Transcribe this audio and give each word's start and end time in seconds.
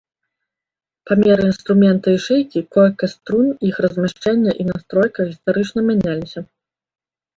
Памеры 1.09 1.41
інструмента 1.49 2.07
і 2.15 2.21
шыйкі, 2.25 2.59
колькасць 2.77 3.15
струн, 3.19 3.47
іх 3.69 3.75
размяшчэнне 3.87 4.51
і 4.65 4.69
настройка 4.73 5.19
гістарычна 5.31 5.79
мяняліся. 5.91 6.39